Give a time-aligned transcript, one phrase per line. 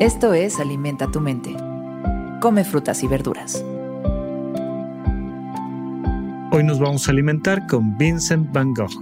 [0.00, 1.54] Esto es Alimenta tu mente.
[2.40, 3.62] Come frutas y verduras.
[6.52, 8.94] Hoy nos vamos a alimentar con Vincent van Gogh.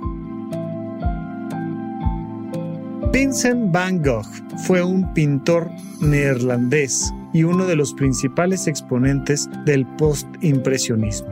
[3.12, 4.26] Vincent van Gogh
[4.66, 11.28] fue un pintor neerlandés y uno de los principales exponentes del postimpresionismo.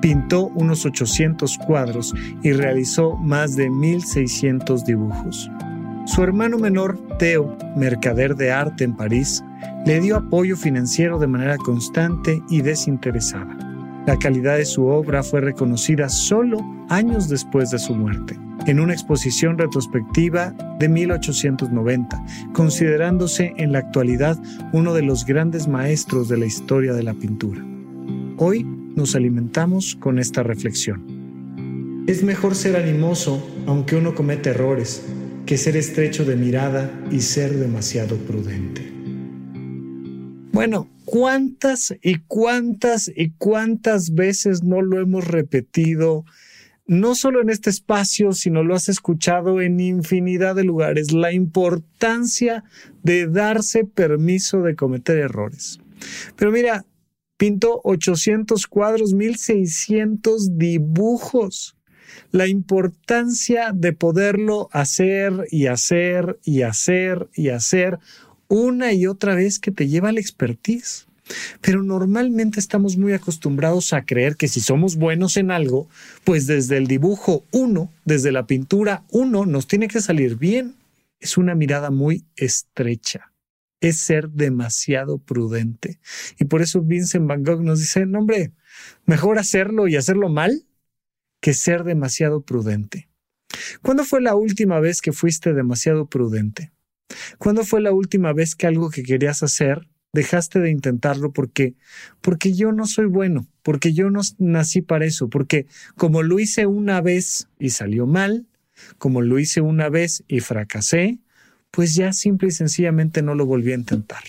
[0.00, 2.12] Pintó unos 800 cuadros
[2.42, 5.48] y realizó más de 1600 dibujos.
[6.06, 9.42] Su hermano menor, Theo, mercader de arte en París,
[9.84, 13.56] le dio apoyo financiero de manera constante y desinteresada.
[14.06, 18.38] La calidad de su obra fue reconocida solo años después de su muerte,
[18.68, 24.38] en una exposición retrospectiva de 1890, considerándose en la actualidad
[24.72, 27.64] uno de los grandes maestros de la historia de la pintura.
[28.36, 28.64] Hoy
[28.94, 32.04] nos alimentamos con esta reflexión.
[32.06, 35.02] Es mejor ser animoso aunque uno comete errores
[35.46, 38.92] que ser estrecho de mirada y ser demasiado prudente.
[40.52, 46.24] Bueno, ¿cuántas y cuántas y cuántas veces no lo hemos repetido?
[46.86, 52.64] No solo en este espacio, sino lo has escuchado en infinidad de lugares, la importancia
[53.04, 55.78] de darse permiso de cometer errores.
[56.34, 56.84] Pero mira,
[57.36, 61.75] pintó 800 cuadros, 1600 dibujos
[62.30, 67.98] la importancia de poderlo hacer y hacer y hacer y hacer
[68.48, 71.06] una y otra vez que te lleva la expertise.
[71.60, 75.88] Pero normalmente estamos muy acostumbrados a creer que si somos buenos en algo,
[76.24, 80.76] pues desde el dibujo uno, desde la pintura uno, nos tiene que salir bien.
[81.18, 83.32] Es una mirada muy estrecha.
[83.80, 85.98] Es ser demasiado prudente.
[86.38, 88.52] Y por eso Vincent Van Gogh nos dice, no hombre,
[89.04, 90.64] mejor hacerlo y hacerlo mal
[91.40, 93.08] que ser demasiado prudente.
[93.82, 96.72] ¿Cuándo fue la última vez que fuiste demasiado prudente?
[97.38, 101.74] ¿Cuándo fue la última vez que algo que querías hacer dejaste de intentarlo porque
[102.20, 105.66] porque yo no soy bueno, porque yo no nací para eso, porque
[105.96, 108.46] como lo hice una vez y salió mal,
[108.98, 111.18] como lo hice una vez y fracasé,
[111.70, 114.22] pues ya simple y sencillamente no lo volví a intentar.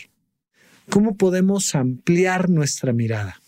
[0.89, 3.41] ¿Cómo podemos ampliar nuestra mirada?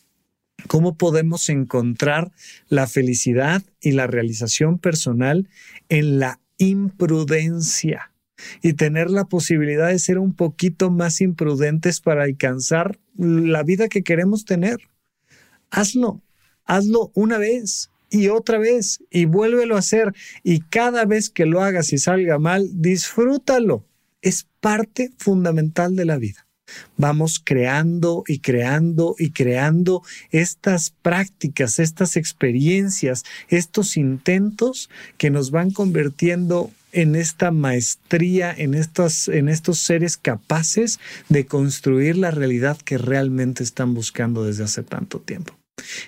[0.68, 2.32] Cómo podemos encontrar
[2.68, 5.50] la felicidad y la realización personal
[5.90, 8.12] en la imprudencia
[8.62, 14.04] y tener la posibilidad de ser un poquito más imprudentes para alcanzar la vida que
[14.04, 14.78] queremos tener.
[15.72, 16.22] Hazlo,
[16.66, 21.62] hazlo una vez y otra vez y vuélvelo a hacer y cada vez que lo
[21.62, 23.86] hagas y salga mal, disfrútalo.
[24.22, 26.49] Es parte fundamental de la vida
[26.98, 35.72] vamos creando y creando y creando estas prácticas, estas experiencias, estos intentos que nos van
[35.72, 41.00] convirtiendo en esta maestría, en estos, en estos seres capaces
[41.30, 45.60] de construir la realidad que realmente están buscando desde hace tanto tiempo.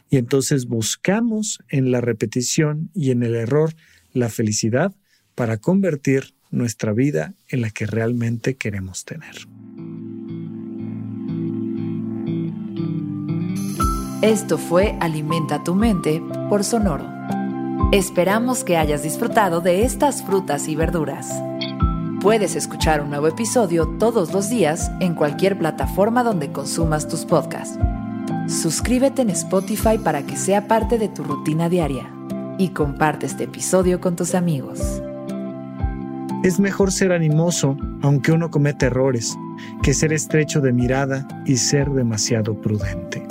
[0.10, 3.74] Y entonces buscamos en la repetición y en el error
[4.14, 4.94] la felicidad
[5.36, 9.36] para convertir nuestra vida en la que realmente queremos tener.
[14.22, 17.06] Esto fue Alimenta tu mente por Sonoro.
[17.92, 21.42] Esperamos que hayas disfrutado de estas frutas y verduras.
[22.22, 27.80] Puedes escuchar un nuevo episodio todos los días en cualquier plataforma donde consumas tus podcasts.
[28.48, 32.08] Suscríbete en Spotify para que sea parte de tu rutina diaria
[32.60, 35.02] y comparte este episodio con tus amigos.
[36.44, 39.36] Es mejor ser animoso, aunque uno comete errores,
[39.82, 43.31] que ser estrecho de mirada y ser demasiado prudente.